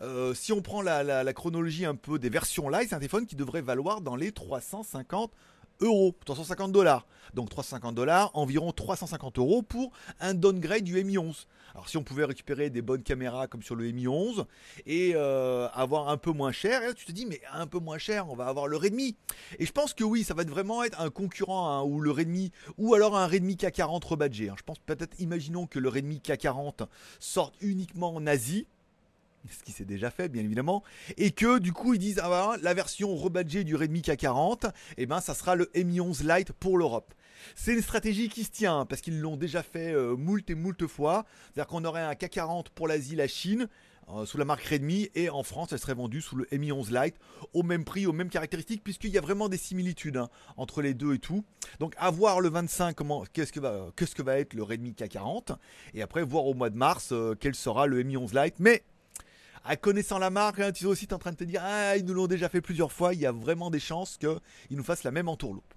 euh, 0.00 0.34
si 0.34 0.52
on 0.52 0.62
prend 0.62 0.82
la, 0.82 1.32
chronologie 1.32 1.84
un 1.84 1.94
peu 1.94 2.18
des 2.18 2.30
versions 2.30 2.68
live, 2.68 2.88
c'est 2.88 2.94
un 2.94 2.98
téléphone 2.98 3.26
qui 3.26 3.36
devrait 3.36 3.62
valoir 3.62 4.00
dans 4.00 4.16
les 4.16 4.32
350 4.32 5.32
euros, 5.80 6.14
350 6.24 6.72
dollars. 6.72 7.06
Donc 7.34 7.50
350 7.50 7.94
dollars, 7.94 8.30
environ 8.34 8.72
350 8.72 9.38
euros 9.38 9.62
pour 9.62 9.92
un 10.20 10.34
downgrade 10.34 10.82
du 10.82 11.02
Mi 11.04 11.18
11. 11.18 11.46
Alors 11.74 11.88
si 11.88 11.96
on 11.96 12.02
pouvait 12.02 12.24
récupérer 12.24 12.70
des 12.70 12.80
bonnes 12.80 13.02
caméras 13.02 13.46
comme 13.46 13.62
sur 13.62 13.76
le 13.76 13.90
Mi 13.90 14.08
11 14.08 14.46
et 14.86 15.12
euh, 15.14 15.68
avoir 15.74 16.08
un 16.08 16.16
peu 16.16 16.32
moins 16.32 16.52
cher, 16.52 16.94
tu 16.94 17.04
te 17.04 17.12
dis 17.12 17.26
mais 17.26 17.40
un 17.52 17.66
peu 17.66 17.78
moins 17.78 17.98
cher, 17.98 18.28
on 18.30 18.34
va 18.34 18.46
avoir 18.46 18.66
le 18.66 18.76
Redmi. 18.76 19.16
Et 19.58 19.66
je 19.66 19.72
pense 19.72 19.94
que 19.94 20.04
oui, 20.04 20.24
ça 20.24 20.34
va 20.34 20.44
vraiment 20.44 20.82
être 20.84 21.00
un 21.00 21.10
concurrent 21.10 21.68
hein, 21.68 21.82
ou 21.82 22.00
le 22.00 22.10
Redmi 22.10 22.50
ou 22.78 22.94
alors 22.94 23.16
un 23.16 23.26
Redmi 23.26 23.54
K40 23.56 24.06
rebadgé. 24.06 24.48
Hein. 24.48 24.54
Je 24.56 24.62
pense 24.62 24.78
peut-être, 24.78 25.20
imaginons 25.20 25.66
que 25.66 25.78
le 25.78 25.88
Redmi 25.88 26.20
K40 26.24 26.86
sorte 27.20 27.54
uniquement 27.60 28.14
en 28.14 28.26
Asie 28.26 28.66
ce 29.50 29.62
qui 29.64 29.72
s'est 29.72 29.84
déjà 29.84 30.10
fait 30.10 30.28
bien 30.28 30.42
évidemment, 30.42 30.82
et 31.16 31.30
que 31.30 31.58
du 31.58 31.72
coup 31.72 31.94
ils 31.94 31.98
disent 31.98 32.20
ah 32.22 32.28
bah, 32.28 32.56
la 32.62 32.74
version 32.74 33.14
rebadgée 33.16 33.64
du 33.64 33.76
Redmi 33.76 34.00
K40, 34.00 34.68
et 34.68 34.72
eh 34.98 35.06
ben 35.06 35.20
ça 35.20 35.34
sera 35.34 35.54
le 35.54 35.70
Mi 35.74 36.00
11 36.00 36.24
Lite 36.24 36.52
pour 36.52 36.78
l'Europe. 36.78 37.14
C'est 37.54 37.72
une 37.72 37.82
stratégie 37.82 38.28
qui 38.28 38.44
se 38.44 38.50
tient 38.50 38.86
parce 38.86 39.00
qu'ils 39.00 39.20
l'ont 39.20 39.36
déjà 39.36 39.62
fait 39.62 39.92
euh, 39.92 40.16
moult 40.16 40.48
et 40.50 40.54
moult 40.54 40.86
fois. 40.86 41.24
C'est-à-dire 41.46 41.68
qu'on 41.68 41.84
aurait 41.84 42.02
un 42.02 42.12
K40 42.12 42.66
pour 42.74 42.88
l'Asie, 42.88 43.16
la 43.16 43.28
Chine, 43.28 43.68
euh, 44.10 44.24
sous 44.24 44.38
la 44.38 44.44
marque 44.44 44.64
Redmi, 44.64 45.10
et 45.14 45.28
en 45.28 45.42
France, 45.42 45.72
elle 45.72 45.78
serait 45.78 45.94
vendue 45.94 46.22
sous 46.22 46.36
le 46.36 46.46
Mi 46.52 46.72
11 46.72 46.90
Lite, 46.92 47.16
au 47.52 47.62
même 47.62 47.84
prix, 47.84 48.06
aux 48.06 48.12
mêmes 48.12 48.30
caractéristiques, 48.30 48.82
puisqu'il 48.82 49.10
y 49.10 49.18
a 49.18 49.20
vraiment 49.20 49.48
des 49.48 49.58
similitudes 49.58 50.16
hein, 50.16 50.30
entre 50.56 50.80
les 50.80 50.94
deux 50.94 51.14
et 51.14 51.18
tout. 51.18 51.44
Donc, 51.78 51.94
à 51.98 52.10
voir 52.10 52.40
le 52.40 52.48
25, 52.48 52.94
comment, 52.94 53.24
qu'est-ce 53.32 53.52
que 53.52 53.60
va, 53.60 53.88
qu'est-ce 53.96 54.14
que 54.14 54.22
va 54.22 54.38
être 54.38 54.54
le 54.54 54.62
Redmi 54.62 54.92
K40, 54.92 55.56
et 55.94 56.02
après 56.02 56.22
voir 56.22 56.46
au 56.46 56.54
mois 56.54 56.70
de 56.70 56.76
mars 56.76 57.10
euh, 57.12 57.34
quel 57.38 57.54
sera 57.54 57.86
le 57.86 58.02
Mi 58.02 58.16
11 58.16 58.32
Lite. 58.32 58.54
Mais 58.60 58.82
à 59.68 59.76
connaissant 59.76 60.18
la 60.18 60.30
marque, 60.30 60.60
hein, 60.60 60.72
tu 60.72 60.84
es 60.84 60.86
aussi 60.86 61.06
en 61.12 61.18
train 61.18 61.30
de 61.30 61.36
te 61.36 61.44
dire 61.44 61.60
Ah, 61.62 61.96
ils 61.96 62.04
nous 62.04 62.14
l'ont 62.14 62.26
déjà 62.26 62.48
fait 62.48 62.62
plusieurs 62.62 62.90
fois, 62.90 63.12
il 63.12 63.20
y 63.20 63.26
a 63.26 63.32
vraiment 63.32 63.70
des 63.70 63.78
chances 63.78 64.16
qu'ils 64.16 64.76
nous 64.76 64.82
fassent 64.82 65.04
la 65.04 65.10
même 65.10 65.28
entourloupe. 65.28 65.74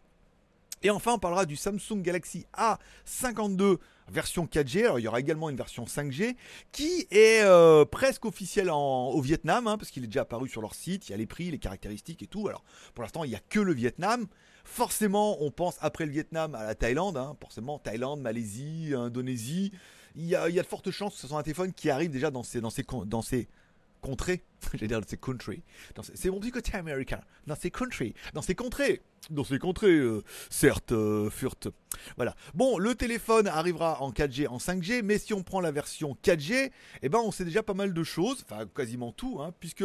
Et 0.81 0.89
enfin, 0.89 1.13
on 1.13 1.19
parlera 1.19 1.45
du 1.45 1.57
Samsung 1.57 2.01
Galaxy 2.01 2.47
A52 2.57 3.77
version 4.07 4.45
4G. 4.45 4.85
Alors, 4.85 4.99
il 4.99 5.03
y 5.03 5.07
aura 5.07 5.19
également 5.19 5.49
une 5.49 5.57
version 5.57 5.83
5G 5.83 6.35
qui 6.71 7.05
est 7.11 7.43
euh, 7.43 7.85
presque 7.85 8.25
officielle 8.25 8.69
au 8.71 9.21
Vietnam, 9.21 9.67
hein, 9.67 9.77
parce 9.77 9.91
qu'il 9.91 10.03
est 10.05 10.07
déjà 10.07 10.21
apparu 10.21 10.47
sur 10.47 10.61
leur 10.61 10.73
site. 10.73 11.09
Il 11.09 11.11
y 11.11 11.13
a 11.13 11.17
les 11.17 11.27
prix, 11.27 11.51
les 11.51 11.59
caractéristiques 11.59 12.23
et 12.23 12.27
tout. 12.27 12.47
Alors, 12.47 12.63
pour 12.95 13.03
l'instant, 13.03 13.25
il 13.25 13.29
n'y 13.29 13.35
a 13.35 13.41
que 13.49 13.59
le 13.59 13.73
Vietnam. 13.73 14.25
Forcément, 14.63 15.43
on 15.43 15.51
pense 15.51 15.75
après 15.81 16.05
le 16.05 16.11
Vietnam 16.11 16.55
à 16.55 16.63
la 16.63 16.75
Thaïlande. 16.75 17.17
Hein. 17.17 17.35
Forcément, 17.39 17.77
Thaïlande, 17.77 18.21
Malaisie, 18.21 18.93
Indonésie. 18.95 19.71
Il 20.15 20.25
y, 20.25 20.35
a, 20.35 20.49
de 20.49 20.63
fortes 20.63 20.91
chances 20.91 21.15
que 21.15 21.21
ce 21.21 21.27
soit 21.27 21.39
un 21.39 21.43
téléphone 21.43 21.73
qui 21.73 21.89
arrive 21.89 22.09
déjà 22.09 22.31
dans 22.31 22.43
ces, 22.43 22.59
dans 22.59 23.21
ces 23.21 23.47
contrées. 24.01 24.43
J'allais 24.73 24.87
dire 24.87 25.01
dans 25.01 25.07
ces 25.07 25.17
countries. 25.17 25.63
C'est 26.13 26.29
mon 26.29 26.39
petit 26.39 26.51
côté 26.51 26.75
américain. 26.75 27.21
Dans 27.47 27.55
ces 27.55 27.71
countries. 27.71 28.13
Dans 28.33 28.41
ces 28.41 28.55
contrées 28.55 29.01
dans 29.29 29.43
ces 29.43 29.59
contrées, 29.59 29.91
euh, 29.91 30.23
certes, 30.49 30.91
euh, 30.91 31.29
furte. 31.29 31.67
Voilà. 32.15 32.35
Bon, 32.53 32.77
le 32.77 32.95
téléphone 32.95 33.47
arrivera 33.47 34.01
en 34.01 34.11
4G, 34.11 34.47
en 34.47 34.57
5G, 34.57 35.03
mais 35.03 35.17
si 35.17 35.33
on 35.33 35.43
prend 35.43 35.59
la 35.59 35.71
version 35.71 36.17
4G, 36.23 36.71
eh 37.01 37.09
ben 37.09 37.19
on 37.19 37.31
sait 37.31 37.45
déjà 37.45 37.61
pas 37.61 37.73
mal 37.73 37.93
de 37.93 38.03
choses, 38.03 38.43
enfin 38.49 38.65
quasiment 38.65 39.11
tout, 39.11 39.39
hein, 39.41 39.53
puisque 39.59 39.83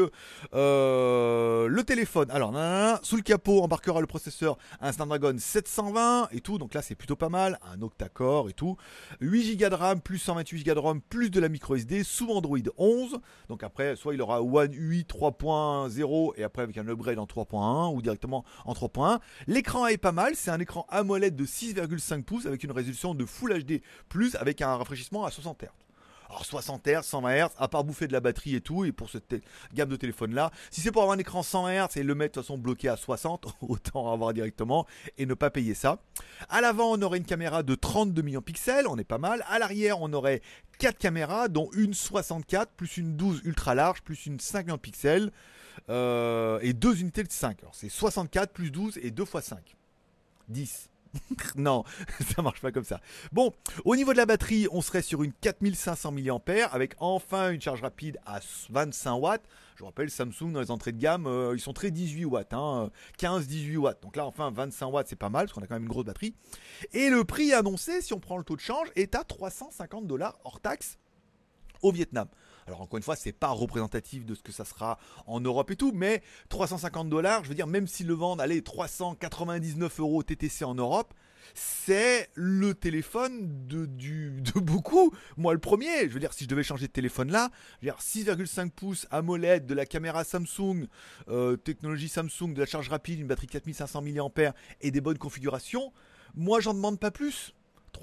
euh, 0.54 1.66
le 1.68 1.85
téléphone, 1.85 2.30
alors 2.30 2.54
sous 3.02 3.16
le 3.16 3.23
capot 3.23 3.61
embarquera 3.62 4.00
le 4.00 4.06
processeur 4.06 4.56
un 4.80 4.92
Snapdragon 4.92 5.37
720 5.37 6.28
et 6.30 6.40
tout, 6.40 6.59
donc 6.59 6.75
là 6.75 6.80
c'est 6.80 6.95
plutôt 6.95 7.16
pas 7.16 7.28
mal, 7.28 7.59
un 7.71 7.83
octa-core 7.83 8.49
et 8.49 8.52
tout, 8.52 8.76
8 9.21 9.56
Go 9.56 9.68
de 9.68 9.75
RAM 9.75 10.00
plus 10.00 10.18
128 10.18 10.64
Go 10.64 10.75
de 10.75 10.78
ROM 10.78 11.00
plus 11.02 11.30
de 11.30 11.40
la 11.40 11.49
micro 11.49 11.75
SD 11.75 12.04
sous 12.04 12.30
Android 12.30 12.59
11, 12.78 13.18
donc 13.49 13.62
après 13.62 13.97
soit 13.97 14.14
il 14.14 14.23
aura 14.23 14.42
One 14.42 14.66
UI 14.73 15.03
3.0 15.03 16.33
et 16.37 16.45
après 16.45 16.63
avec 16.63 16.79
un 16.79 16.89
upgrade 16.89 17.19
en 17.19 17.27
3.1 17.27 17.95
ou 17.95 18.03
directement 18.03 18.45
en 18.65 18.73
3.1. 18.73 19.21
L'écran 19.47 19.87
est 19.87 19.97
pas 19.97 20.13
mal, 20.13 20.35
c'est 20.35 20.51
un 20.51 20.61
écran 20.61 20.87
AMOLED 20.89 21.35
de 21.35 21.45
6,5 21.45 22.23
pouces 22.23 22.47
avec 22.47 22.65
une 22.65 22.73
résolution 22.73 23.15
de 23.15 23.25
Full 23.25 23.65
HD+, 23.65 23.81
avec 24.39 24.63
un 24.63 24.77
rafraîchissement 24.77 25.25
à 25.25 25.31
60 25.31 25.57
Hz. 25.63 25.86
Alors 26.28 26.45
60 26.45 26.87
Hz, 26.87 27.02
120 27.02 27.47
Hz, 27.47 27.49
à 27.59 27.68
part 27.68 27.85
bouffer 27.85 28.06
de 28.06 28.12
la 28.12 28.21
batterie 28.21 28.54
et 28.54 28.61
tout, 28.61 28.85
et 28.85 28.92
pour 28.92 29.11
cette 29.11 29.35
gamme 29.75 29.88
de 29.88 29.97
téléphone 29.97 30.35
là, 30.35 30.50
si 30.71 30.80
c'est 30.80 30.90
pour 30.90 31.02
avoir 31.02 31.16
un 31.16 31.21
écran 31.21 31.42
100 31.42 31.68
Hz 31.68 31.97
et 31.97 32.02
le 32.02 32.14
mettre 32.14 32.35
de 32.35 32.40
toute 32.40 32.45
façon 32.45 32.59
bloqué 32.59 32.88
à 32.88 32.97
60, 32.97 33.47
autant 33.62 34.12
avoir 34.12 34.33
directement 34.33 34.87
et 35.18 35.26
ne 35.26 35.35
pas 35.35 35.50
payer 35.50 35.75
ça. 35.75 35.99
À 36.49 36.61
l'avant, 36.61 36.92
on 36.92 37.02
aurait 37.02 37.18
une 37.18 37.25
caméra 37.25 37.62
de 37.62 37.75
32 37.75 38.23
millions 38.23 38.40
de 38.40 38.45
pixels, 38.45 38.87
on 38.88 38.99
est 38.99 39.04
pas 39.04 39.18
mal. 39.18 39.45
À 39.49 39.59
l'arrière, 39.59 40.00
on 40.00 40.12
aurait 40.12 40.42
4 40.78 40.99
caméras, 40.99 41.49
dont 41.49 41.71
une 41.75 41.95
64, 41.95 42.71
plus 42.73 42.97
une 42.97 43.16
12 43.16 43.42
ultra 43.45 43.75
large, 43.75 44.02
plus 44.02 44.26
une 44.26 44.40
5 44.40 44.66
millions 44.66 44.76
de 44.76 44.80
pixels, 44.80 45.33
euh, 45.88 46.59
et 46.62 46.73
deux 46.73 47.00
unités 47.00 47.23
de 47.23 47.33
5. 47.33 47.61
Alors 47.61 47.75
c'est 47.75 47.88
64 47.88 48.52
plus 48.52 48.71
12 48.71 48.99
et 49.02 49.11
2 49.11 49.23
x 49.23 49.40
5. 49.40 49.76
10. 50.49 50.90
non, 51.57 51.85
ça 52.35 52.43
marche 52.43 52.61
pas 52.61 52.73
comme 52.73 52.85
ça. 52.85 53.01
Bon, 53.33 53.53
au 53.85 53.97
niveau 53.97 54.13
de 54.13 54.19
la 54.19 54.27
batterie, 54.27 54.67
on 54.71 54.81
serait 54.81 55.03
sur 55.03 55.23
une 55.23 55.33
4500 55.33 56.13
mAh 56.13 56.65
avec 56.71 56.95
enfin 56.99 57.51
une 57.51 57.61
charge 57.61 57.83
rapide 57.83 58.19
à 58.27 58.41
25 58.71 59.15
watts. 59.15 59.45
Je 59.75 59.81
vous 59.81 59.87
rappelle, 59.87 60.09
Samsung 60.11 60.53
dans 60.53 60.61
les 60.61 60.71
entrées 60.71 60.93
de 60.93 60.99
gamme, 60.99 61.27
euh, 61.27 61.55
ils 61.55 61.61
sont 61.61 61.75
très 61.75 61.91
18 61.91 62.25
watts, 62.25 62.53
15-18 63.19 63.77
watts. 63.77 64.03
Donc 64.03 64.17
là, 64.17 64.25
enfin, 64.25 64.51
25 64.51 64.87
watts, 64.87 65.09
c'est 65.09 65.17
pas 65.17 65.29
mal 65.29 65.47
parce 65.47 65.53
qu'on 65.53 65.61
a 65.63 65.67
quand 65.67 65.75
même 65.75 65.83
une 65.83 65.89
grosse 65.89 66.07
batterie. 66.07 66.35
Et 66.95 67.11
le 67.11 67.25
prix 67.25 67.53
annoncé, 67.53 68.01
si 68.01 68.15
on 68.15 68.21
prend 68.21 68.39
le 68.39 68.45
taux 68.45 68.57
de 68.57 68.61
change, 68.61 68.89
est 68.97 69.15
à 69.15 69.23
350 69.23 70.07
dollars 70.07 70.39
hors 70.45 70.61
taxe 70.61 70.99
au 71.83 71.93
Vietnam. 71.93 72.29
Alors 72.67 72.81
encore 72.81 72.97
une 72.97 73.03
fois, 73.03 73.17
c'est 73.17 73.33
pas 73.33 73.49
représentatif 73.49 74.25
de 74.25 74.35
ce 74.35 74.43
que 74.43 74.53
ça 74.53 74.65
sera 74.65 74.99
en 75.27 75.41
Europe 75.41 75.71
et 75.71 75.77
tout, 75.77 75.93
mais 75.95 76.23
350 76.49 77.09
dollars, 77.09 77.45
je 77.45 77.49
veux 77.49 77.55
dire, 77.55 77.67
même 77.67 77.87
s'ils 77.87 78.09
le 78.09 78.15
vendent, 78.15 78.41
allez, 78.41 78.63
399 78.63 80.01
euros 80.01 80.23
TTC 80.23 80.65
en 80.65 80.75
Europe, 80.75 81.15
c'est 81.55 82.29
le 82.35 82.75
téléphone 82.75 83.67
de, 83.69 83.87
beaucoup. 84.59 85.13
Moi, 85.37 85.53
le 85.53 85.61
premier, 85.61 86.09
je 86.09 86.15
veux 86.15 86.21
dire, 86.21 86.33
si 86.33 86.45
je 86.45 86.49
devais 86.49 86.65
changer 86.65 86.89
de 86.89 86.93
téléphone 86.93 87.31
là, 87.31 87.51
6,5 87.85 88.71
pouces 88.71 89.07
AMOLED, 89.13 89.67
de 89.67 89.75
la 89.75 89.87
caméra 89.87 90.25
Samsung, 90.25 90.89
euh, 91.29 91.57
technologie 91.57 92.09
Samsung, 92.09 92.53
de 92.53 92.61
la 92.61 92.67
charge 92.67 92.89
rapide, 92.89 93.21
une 93.21 93.29
batterie 93.29 93.47
4500 93.47 94.03
mAh 94.03 94.55
et 94.81 94.91
des 94.91 95.01
bonnes 95.01 95.19
configurations, 95.19 95.93
moi, 96.35 96.61
j'en 96.61 96.75
demande 96.75 96.99
pas 96.99 97.13
plus 97.13 97.55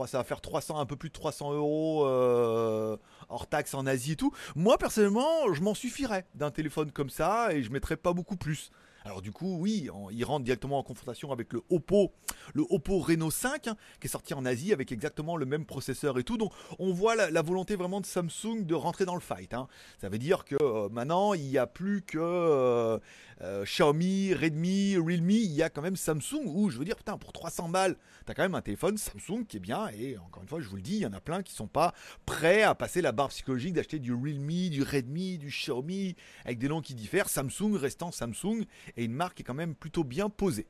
ça 0.08 0.18
va 0.18 0.24
faire 0.24 0.42
300, 0.42 0.80
un 0.80 0.86
peu 0.86 0.96
plus 0.96 1.10
de 1.10 1.14
300 1.14 1.54
euros 1.54 2.06
euh, 2.06 2.98
hors 3.30 3.48
taxe 3.48 3.74
en 3.74 3.86
Asie 3.86 4.14
et 4.14 4.16
tout. 4.16 4.34
Moi 4.56 4.78
personnellement, 4.78 5.54
je 5.54 5.62
m'en 5.62 5.74
suffirais 5.74 6.26
d'un 6.36 6.52
téléphone 6.52 6.92
comme 6.92 7.10
ça 7.10 7.54
et 7.54 7.64
je 7.64 7.72
mettrais 7.72 7.98
pas 7.98 8.14
beaucoup 8.14 8.38
plus. 8.38 8.72
Alors 9.06 9.22
du 9.22 9.32
coup, 9.32 9.58
oui, 9.60 9.90
il 10.12 10.26
rentre 10.26 10.46
directement 10.46 10.80
en 10.80 10.84
confrontation 10.84 11.32
avec 11.32 11.52
le 11.54 11.62
Oppo, 11.70 12.14
le 12.54 12.64
Oppo 12.70 13.00
Reno 13.00 13.30
5, 13.30 13.68
hein, 13.68 13.78
qui 14.00 14.08
est 14.08 14.10
sorti 14.10 14.34
en 14.34 14.46
Asie 14.46 14.72
avec 14.72 14.92
exactement 14.92 15.36
le 15.36 15.46
même 15.46 15.66
processeur 15.66 16.18
et 16.20 16.24
tout. 16.24 16.38
Donc 16.38 16.54
on 16.80 16.94
voit 16.94 17.16
la, 17.16 17.42
volonté 17.42 17.76
vraiment 17.76 18.00
de 18.00 18.06
Samsung 18.06 18.66
de 18.66 18.76
rentrer 18.76 19.06
dans 19.06 19.16
le 19.16 19.22
fight. 19.22 19.54
Hein. 19.54 19.68
Ça 20.00 20.10
veut 20.10 20.18
dire 20.18 20.46
que 20.46 20.56
euh, 20.62 20.90
maintenant, 20.90 21.34
il 21.34 21.44
n'y 21.44 21.58
a 21.58 21.68
plus 21.68 22.02
que 22.02 22.18
euh, 22.18 22.98
euh, 23.42 23.66
Xiaomi, 23.66 24.34
Redmi, 24.34 24.96
Realme, 24.98 25.32
il 25.32 25.52
y 25.52 25.62
a 25.62 25.70
quand 25.70 25.82
même 25.82 25.96
Samsung, 25.96 26.46
où 26.46 26.70
je 26.70 26.78
veux 26.78 26.86
dire, 26.86 26.96
putain, 26.96 27.18
pour 27.18 27.34
300 27.34 27.70
balles, 27.70 27.98
t'as 28.26 28.34
quand 28.34 28.44
même 28.44 28.56
un 28.56 28.62
téléphone 28.62 28.98
Samsung 28.98 29.46
qui 29.48 29.58
est 29.58 29.60
bien, 29.60 29.90
et 29.90 30.18
encore 30.18 30.44
une 30.44 30.50
fois, 30.50 30.62
je 30.62 30.70
vous 30.70 30.78
le 30.78 30.82
dis, 30.82 30.96
il 30.96 31.02
y 31.02 31.06
en 31.06 31.14
a 31.14 31.20
plein 31.20 31.44
qui 31.44 31.54
sont 31.54 31.68
pas 31.68 31.94
prêts 32.26 32.64
à 32.64 32.76
passer 32.76 33.02
la 33.02 33.12
barre 33.12 33.30
psychologique 33.30 33.74
d'acheter 33.74 34.00
du 34.00 34.14
Realme, 34.14 34.70
du 34.70 34.84
Redmi, 34.84 35.38
du 35.38 35.48
Xiaomi, 35.48 36.16
avec 36.46 36.60
des 36.60 36.70
noms 36.70 36.82
qui 36.82 36.94
diffèrent, 36.94 37.30
Samsung 37.30 37.76
restant 37.76 38.12
Samsung, 38.12 38.66
et 38.98 39.06
une 39.06 39.14
marque 39.14 39.40
est 39.40 39.44
quand 39.44 39.54
même 39.54 39.76
plutôt 39.76 40.04
bien 40.04 40.30
posée. 40.30 40.68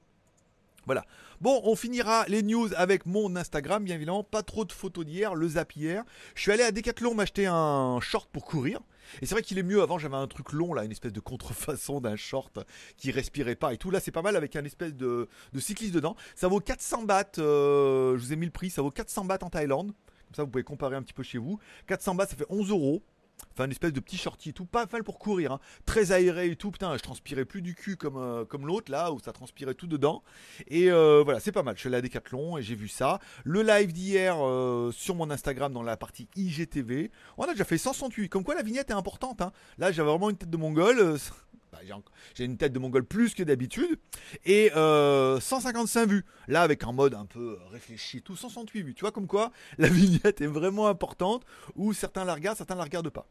Voilà. 0.86 1.06
Bon, 1.40 1.62
on 1.64 1.76
finira 1.76 2.26
les 2.28 2.44
news 2.44 2.70
avec 2.76 3.06
mon 3.06 3.36
Instagram, 3.36 3.84
bien 3.84 3.96
évidemment. 3.96 4.24
Pas 4.24 4.44
trop 4.44 4.66
de 4.66 4.72
photos 4.72 5.06
d'hier, 5.06 5.34
le 5.34 5.48
zap 5.48 5.74
hier. 5.76 6.04
Je 6.36 6.42
suis 6.42 6.52
allé 6.52 6.64
à 6.64 6.72
Decathlon 6.72 7.16
m'acheter 7.16 7.46
un 7.46 8.00
short 8.02 8.30
pour 8.32 8.44
courir. 8.46 8.82
Et 9.22 9.26
c'est 9.26 9.36
vrai 9.36 9.44
qu'il 9.44 9.58
est 9.58 9.64
mieux. 9.64 9.82
Avant, 9.82 9.98
j'avais 9.98 10.16
un 10.16 10.28
truc 10.28 10.52
long, 10.52 10.74
là, 10.74 10.84
une 10.84 10.92
espèce 10.92 11.14
de 11.14 11.20
contrefaçon 11.20 12.02
d'un 12.02 12.16
short 12.16 12.60
qui 12.98 13.12
respirait 13.12 13.56
pas 13.56 13.74
et 13.74 13.78
tout. 13.78 13.92
Là, 13.92 14.00
c'est 14.00 14.12
pas 14.12 14.22
mal 14.22 14.36
avec 14.36 14.56
un 14.56 14.66
espèce 14.66 14.94
de, 14.94 15.30
cycliste 15.58 15.94
dedans. 15.94 16.16
Ça 16.36 16.48
vaut 16.48 16.60
400 16.60 17.04
bahts. 17.04 17.24
Euh, 17.38 18.18
je 18.18 18.24
vous 18.24 18.34
ai 18.34 18.36
mis 18.36 18.46
le 18.46 18.52
prix. 18.52 18.70
Ça 18.70 18.82
vaut 18.82 18.92
400 18.92 19.26
bahts 19.26 19.40
en 19.42 19.50
Thaïlande. 19.50 19.88
Comme 19.88 20.36
ça, 20.36 20.44
vous 20.44 20.50
pouvez 20.50 20.64
comparer 20.64 20.96
un 20.96 21.02
petit 21.02 21.14
peu 21.14 21.24
chez 21.24 21.38
vous. 21.38 21.60
400 21.88 22.16
bahts, 22.16 22.28
ça 22.28 22.36
fait 22.36 22.48
11 22.50 22.70
euros. 22.72 23.04
Enfin, 23.54 23.66
une 23.66 23.72
espèce 23.72 23.94
de 23.94 24.00
petit 24.00 24.18
shorty 24.18 24.50
et 24.50 24.54
tout, 24.54 24.66
pas 24.66 24.86
mal 24.92 25.04
pour 25.04 25.20
courir, 25.20 25.54
hein. 25.54 25.60
très 25.86 26.12
aéré 26.12 26.50
et 26.50 26.56
tout. 26.56 26.72
Putain, 26.72 26.96
je 26.98 27.04
transpirais 27.04 27.46
plus 27.46 27.62
du 27.62 27.76
cul 27.76 27.98
comme, 27.98 28.18
euh, 28.18 28.46
comme 28.46 28.66
l'autre 28.66 28.92
là, 28.92 29.12
où 29.12 29.20
ça 29.20 29.32
transpirait 29.32 29.74
tout 29.74 29.88
dedans. 29.88 30.24
Et 30.68 30.92
euh, 30.92 31.22
voilà, 31.24 31.40
c'est 31.40 31.52
pas 31.52 31.64
mal. 31.64 31.76
Je 31.76 31.82
suis 31.82 31.94
allé 31.94 31.98
à 31.98 32.58
et 32.58 32.62
j'ai 32.62 32.76
vu 32.76 32.88
ça. 32.88 33.20
Le 33.44 33.62
live 33.62 33.94
d'hier 33.94 34.36
euh, 34.40 34.92
sur 34.92 35.16
mon 35.16 35.30
Instagram 35.30 35.74
dans 35.74 35.84
la 35.84 35.98
partie 35.98 36.28
IGTV, 36.36 37.12
on 37.38 37.44
a 37.44 37.52
déjà 37.52 37.66
fait 37.66 37.78
168. 37.78 38.30
Comme 38.30 38.44
quoi 38.44 38.56
la 38.56 38.64
vignette 38.64 38.90
est 38.90 38.94
importante. 38.94 39.42
Hein. 39.42 39.52
Là, 39.78 39.92
j'avais 39.92 40.10
vraiment 40.10 40.30
une 40.30 40.38
tête 40.38 40.50
de 40.50 40.58
mongol. 40.58 41.18
Bah, 41.74 41.80
j'ai 42.36 42.46
une 42.46 42.58
tête 42.58 42.72
de 42.72 42.78
mongol 42.78 43.04
plus 43.04 43.34
que 43.34 43.42
d'habitude. 43.42 44.00
Et 44.46 44.70
155 44.70 46.02
euh, 46.02 46.06
vues. 46.06 46.26
Là, 46.48 46.62
avec 46.62 46.84
un 46.84 46.92
mode 46.92 47.16
un 47.16 47.26
peu 47.26 47.58
réfléchi, 47.72 48.22
tout 48.22 48.36
168 48.36 48.84
vues. 48.84 48.94
Tu 48.94 49.02
vois, 49.02 49.12
comme 49.12 49.26
quoi 49.26 49.52
la 49.80 49.88
vignette 49.88 50.42
est 50.42 50.48
vraiment 50.48 50.88
importante. 50.88 51.44
Ou 51.76 51.94
certains 51.94 52.26
la 52.26 52.36
regardent, 52.36 52.58
certains 52.58 52.76
la 52.76 52.84
regardent 52.84 53.10
pas. 53.10 53.28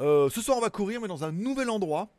Euh, 0.00 0.28
ce 0.28 0.42
soir, 0.42 0.58
on 0.58 0.60
va 0.60 0.68
courir, 0.68 1.00
mais 1.00 1.08
dans 1.08 1.24
un 1.24 1.32
nouvel 1.32 1.70
endroit. 1.70 2.10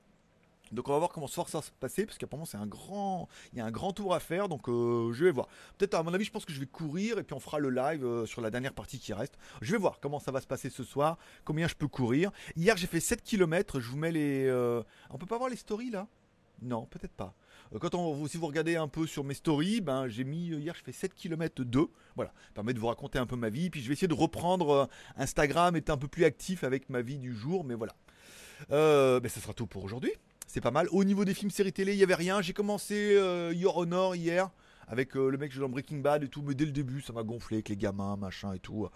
Donc 0.71 0.87
on 0.87 0.91
va 0.91 0.99
voir 0.99 1.09
comment 1.09 1.27
ça 1.27 1.43
va 1.43 1.61
se 1.61 1.71
passer 1.71 2.05
parce 2.05 2.17
qu'apparemment 2.17 2.45
c'est 2.45 2.57
un 2.57 2.67
grand, 2.67 3.27
il 3.53 3.59
y 3.59 3.61
a 3.61 3.65
un 3.65 3.71
grand 3.71 3.91
tour 3.91 4.13
à 4.13 4.19
faire 4.19 4.49
donc 4.49 4.69
euh, 4.69 5.11
je 5.13 5.25
vais 5.25 5.31
voir. 5.31 5.47
Peut-être 5.77 5.95
à 5.95 6.03
mon 6.03 6.13
avis 6.13 6.25
je 6.25 6.31
pense 6.31 6.45
que 6.45 6.53
je 6.53 6.59
vais 6.59 6.65
courir 6.65 7.17
et 7.17 7.23
puis 7.23 7.33
on 7.33 7.39
fera 7.39 7.59
le 7.59 7.69
live 7.69 8.05
euh, 8.05 8.25
sur 8.25 8.41
la 8.41 8.51
dernière 8.51 8.73
partie 8.73 8.99
qui 8.99 9.13
reste. 9.13 9.37
Je 9.61 9.71
vais 9.71 9.77
voir 9.77 9.99
comment 9.99 10.19
ça 10.19 10.31
va 10.31 10.41
se 10.41 10.47
passer 10.47 10.69
ce 10.69 10.83
soir, 10.83 11.17
combien 11.45 11.67
je 11.67 11.75
peux 11.75 11.87
courir. 11.87 12.31
Hier 12.55 12.77
j'ai 12.77 12.87
fait 12.87 12.99
7 12.99 13.23
km, 13.23 13.79
je 13.79 13.89
vous 13.89 13.97
mets 13.97 14.11
les, 14.11 14.45
euh, 14.45 14.83
on 15.09 15.17
peut 15.17 15.25
pas 15.25 15.37
voir 15.37 15.49
les 15.49 15.55
stories 15.57 15.91
là? 15.91 16.07
Non 16.61 16.85
peut-être 16.85 17.13
pas. 17.13 17.33
Quand 17.79 17.93
on, 17.93 18.25
si 18.27 18.37
vous 18.37 18.47
regardez 18.47 18.77
un 18.77 18.87
peu 18.87 19.05
sur 19.05 19.23
mes 19.23 19.35
stories, 19.35 19.79
ben 19.79 20.07
j'ai 20.07 20.23
mis 20.23 20.47
hier 20.47 20.73
je 20.75 20.83
fais 20.83 20.91
7 20.91 21.13
km 21.13 21.63
2. 21.63 21.87
Voilà, 22.15 22.31
ça 22.47 22.53
permet 22.55 22.73
de 22.73 22.79
vous 22.79 22.87
raconter 22.87 23.19
un 23.19 23.27
peu 23.27 23.35
ma 23.35 23.49
vie. 23.49 23.69
Puis 23.69 23.81
je 23.81 23.87
vais 23.87 23.93
essayer 23.93 24.07
de 24.07 24.13
reprendre 24.15 24.89
Instagram, 25.17 25.75
être 25.75 25.91
un 25.91 25.97
peu 25.97 26.07
plus 26.07 26.25
actif 26.25 26.63
avec 26.63 26.89
ma 26.89 27.01
vie 27.01 27.19
du 27.19 27.35
jour, 27.35 27.63
mais 27.63 27.75
voilà. 27.75 27.93
Euh, 28.71 29.19
ben 29.19 29.29
ça 29.29 29.39
sera 29.39 29.53
tout 29.53 29.67
pour 29.67 29.83
aujourd'hui 29.83 30.11
c'est 30.49 30.61
pas 30.61 30.71
mal. 30.71 30.87
Au 30.91 31.03
niveau 31.03 31.25
des 31.25 31.35
films, 31.35 31.51
séries 31.51 31.71
télé, 31.71 31.93
il 31.93 31.99
y 31.99 32.03
avait 32.03 32.15
rien. 32.15 32.41
J'ai 32.41 32.53
commencé 32.53 33.15
euh, 33.15 33.53
Your 33.53 33.77
Honor 33.77 34.15
hier 34.15 34.49
avec 34.87 35.15
euh, 35.15 35.29
le 35.29 35.37
mec 35.37 35.55
dans 35.55 35.69
Breaking 35.69 35.99
Bad 35.99 36.23
et 36.23 36.27
tout, 36.27 36.41
mais 36.41 36.55
dès 36.55 36.65
le 36.65 36.71
début, 36.71 37.01
ça 37.01 37.13
m'a 37.13 37.21
gonflé 37.21 37.57
avec 37.57 37.69
les 37.69 37.77
gamins, 37.77 38.17
machin 38.17 38.53
et 38.53 38.59
tout. 38.59 38.89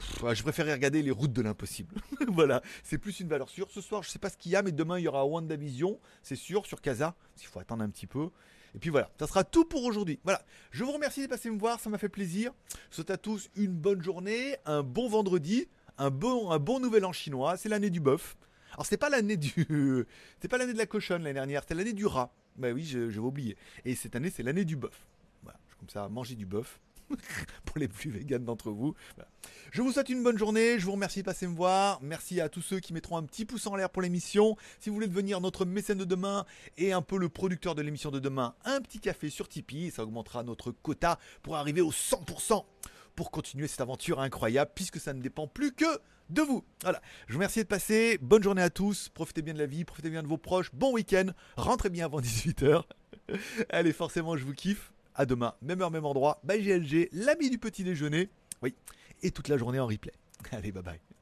je 0.00 0.42
préférais 0.42 0.72
regarder 0.72 1.02
les 1.02 1.10
routes 1.10 1.34
de 1.34 1.42
l'impossible. 1.42 1.94
voilà, 2.28 2.62
c'est 2.82 2.96
plus 2.96 3.20
une 3.20 3.28
valeur 3.28 3.50
sûre. 3.50 3.70
Ce 3.70 3.82
soir, 3.82 4.02
je 4.02 4.08
sais 4.08 4.18
pas 4.18 4.30
ce 4.30 4.38
qu'il 4.38 4.52
y 4.52 4.56
a, 4.56 4.62
mais 4.62 4.72
demain, 4.72 4.98
il 4.98 5.02
y 5.02 5.08
aura 5.08 5.26
WandaVision, 5.26 6.00
c'est 6.22 6.36
sûr, 6.36 6.64
sur 6.64 6.80
Casa. 6.80 7.14
Il 7.38 7.46
faut 7.46 7.60
attendre 7.60 7.84
un 7.84 7.90
petit 7.90 8.06
peu. 8.06 8.30
Et 8.74 8.78
puis 8.78 8.88
voilà, 8.88 9.10
ça 9.20 9.26
sera 9.26 9.44
tout 9.44 9.66
pour 9.66 9.84
aujourd'hui. 9.84 10.18
Voilà, 10.24 10.42
je 10.70 10.82
vous 10.84 10.92
remercie 10.92 11.22
de 11.22 11.26
passer 11.26 11.50
me 11.50 11.58
voir, 11.58 11.80
ça 11.80 11.90
m'a 11.90 11.98
fait 11.98 12.08
plaisir. 12.08 12.50
Je 12.90 12.96
souhaite 12.96 13.10
à 13.10 13.18
tous 13.18 13.50
une 13.56 13.74
bonne 13.74 14.02
journée, 14.02 14.56
un 14.64 14.82
bon 14.82 15.10
vendredi, 15.10 15.68
un 15.98 16.10
bon, 16.10 16.50
un 16.50 16.58
bon 16.58 16.80
nouvel 16.80 17.04
an 17.04 17.12
chinois. 17.12 17.58
C'est 17.58 17.68
l'année 17.68 17.90
du 17.90 18.00
bœuf. 18.00 18.38
Alors 18.74 18.86
c'est 18.86 18.96
pas 18.96 19.08
l'année 19.08 19.36
du, 19.36 19.52
c'est 20.40 20.48
pas 20.48 20.58
l'année 20.58 20.72
de 20.72 20.78
la 20.78 20.86
cochonne 20.86 21.22
l'année 21.22 21.34
dernière, 21.34 21.62
c'était 21.62 21.74
l'année 21.74 21.92
du 21.92 22.06
rat. 22.06 22.32
Bah 22.56 22.70
oui, 22.72 22.84
je, 22.84 22.98
vais 22.98 23.18
oublier. 23.18 23.56
Et 23.84 23.94
cette 23.94 24.14
année, 24.14 24.30
c'est 24.30 24.42
l'année 24.42 24.64
du 24.64 24.76
bœuf. 24.76 25.06
Voilà, 25.42 25.58
comme 25.78 25.88
ça, 25.88 26.08
manger 26.08 26.36
du 26.36 26.46
bœuf. 26.46 26.78
pour 27.66 27.78
les 27.78 27.86
plus 27.86 28.10
véganes 28.10 28.44
d'entre 28.44 28.70
vous. 28.70 28.94
Je 29.72 29.82
vous 29.82 29.92
souhaite 29.92 30.08
une 30.08 30.22
bonne 30.22 30.38
journée, 30.38 30.78
je 30.78 30.86
vous 30.86 30.92
remercie 30.92 31.20
de 31.20 31.24
passer 31.26 31.46
me 31.46 31.54
voir, 31.54 32.00
merci 32.02 32.40
à 32.40 32.48
tous 32.48 32.62
ceux 32.62 32.80
qui 32.80 32.94
mettront 32.94 33.18
un 33.18 33.24
petit 33.24 33.44
pouce 33.44 33.66
en 33.66 33.76
l'air 33.76 33.90
pour 33.90 34.00
l'émission. 34.00 34.56
Si 34.80 34.88
vous 34.88 34.94
voulez 34.94 35.06
devenir 35.06 35.40
notre 35.42 35.66
mécène 35.66 35.98
de 35.98 36.04
demain 36.04 36.46
et 36.78 36.92
un 36.92 37.02
peu 37.02 37.18
le 37.18 37.28
producteur 37.28 37.74
de 37.74 37.82
l'émission 37.82 38.10
de 38.10 38.20
demain, 38.20 38.54
un 38.64 38.80
petit 38.80 39.00
café 39.00 39.28
sur 39.28 39.48
Tipeee, 39.48 39.90
ça 39.90 40.02
augmentera 40.02 40.44
notre 40.44 40.70
quota 40.70 41.18
pour 41.42 41.56
arriver 41.56 41.82
au 41.82 41.92
100% 41.92 42.64
pour 43.14 43.30
continuer 43.30 43.68
cette 43.68 43.80
aventure 43.80 44.20
incroyable 44.20 44.70
puisque 44.74 44.98
ça 44.98 45.12
ne 45.12 45.20
dépend 45.20 45.46
plus 45.46 45.72
que 45.72 45.84
de 46.30 46.42
vous. 46.42 46.64
Voilà, 46.82 47.00
je 47.26 47.32
vous 47.32 47.38
remercie 47.38 47.60
de 47.60 47.68
passer, 47.68 48.18
bonne 48.20 48.42
journée 48.42 48.62
à 48.62 48.70
tous, 48.70 49.08
profitez 49.10 49.42
bien 49.42 49.54
de 49.54 49.58
la 49.58 49.66
vie, 49.66 49.84
profitez 49.84 50.10
bien 50.10 50.22
de 50.22 50.28
vos 50.28 50.38
proches, 50.38 50.70
bon 50.72 50.92
week-end, 50.92 51.26
rentrez 51.56 51.90
bien 51.90 52.06
avant 52.06 52.20
18h. 52.22 52.82
Allez, 53.70 53.92
forcément, 53.92 54.36
je 54.36 54.44
vous 54.44 54.54
kiffe. 54.54 54.92
À 55.16 55.26
demain, 55.26 55.54
même 55.62 55.80
heure, 55.80 55.92
même 55.92 56.06
endroit. 56.06 56.40
Bye 56.42 56.60
GLG, 56.60 57.08
l'ami 57.12 57.48
du 57.48 57.58
petit 57.58 57.84
déjeuner. 57.84 58.30
Oui, 58.62 58.74
et 59.22 59.30
toute 59.30 59.46
la 59.46 59.56
journée 59.56 59.78
en 59.78 59.86
replay. 59.86 60.12
Allez, 60.50 60.72
bye 60.72 60.82
bye. 60.82 61.13